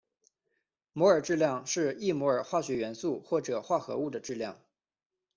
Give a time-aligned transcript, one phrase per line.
[0.93, 4.59] 摩尔质量是一摩尔化学元素或者化合物的质量。